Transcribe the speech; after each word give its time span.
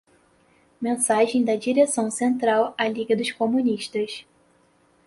Mensagem 0.81 1.43
da 1.45 1.55
Direcção 1.55 2.09
Central 2.09 2.73
à 2.75 2.87
Liga 2.87 3.15
dos 3.15 3.31
Comunistas 3.31 4.25